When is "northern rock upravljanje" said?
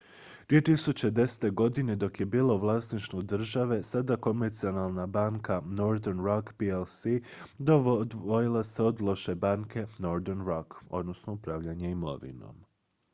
9.99-11.89